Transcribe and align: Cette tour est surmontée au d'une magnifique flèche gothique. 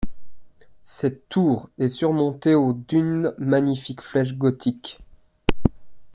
Cette 0.83 1.29
tour 1.29 1.69
est 1.77 1.87
surmontée 1.87 2.55
au 2.55 2.73
d'une 2.73 3.35
magnifique 3.37 4.01
flèche 4.01 4.33
gothique. 4.33 4.99